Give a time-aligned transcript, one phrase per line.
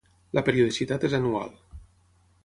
[0.37, 1.53] La periodicitat és anual.